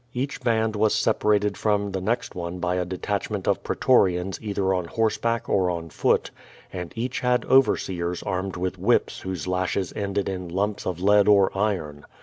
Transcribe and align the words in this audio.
Each 0.15 0.41
band 0.41 0.75
was 0.75 0.95
separated 0.95 1.57
from 1.57 1.91
the 1.91 2.01
next 2.01 2.33
one 2.33 2.57
by 2.57 2.73
a 2.77 2.85
detach 2.85 3.29
ment 3.29 3.47
of 3.47 3.61
pretorians 3.61 4.39
cither 4.39 4.73
on 4.73 4.85
horseback 4.85 5.47
or 5.47 5.69
on 5.69 5.91
foot, 5.91 6.31
and 6.73 6.91
each 6.95 7.21
^74 7.21 7.21
QUO 7.21 7.37
VADTf^. 7.37 7.37
Imd 7.37 7.49
overseers 7.51 8.23
armed 8.23 8.57
with 8.57 8.79
whips 8.79 9.21
wlior^c 9.23 9.45
lashes 9.47 9.93
ended 9.95 10.27
in 10.27 10.49
lump^ 10.49 10.87
of 10.87 10.99
load 11.01 11.27
or 11.27 11.55
iron. 11.55 12.05